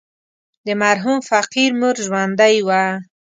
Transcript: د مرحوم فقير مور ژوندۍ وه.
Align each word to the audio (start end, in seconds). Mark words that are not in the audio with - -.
د 0.65 0.67
مرحوم 0.81 1.19
فقير 1.29 1.71
مور 1.79 1.95
ژوندۍ 2.05 2.55
وه. 2.67 2.83